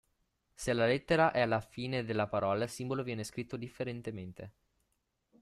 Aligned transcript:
Se 0.55 0.73
la 0.73 0.87
lettera 0.87 1.31
è 1.31 1.41
alla 1.41 1.59
fine 1.61 2.03
della 2.03 2.25
parola 2.25 2.63
il 2.63 2.71
simbolo 2.71 3.03
viene 3.03 3.23
scritto 3.23 3.55
differentemente. 3.55 4.51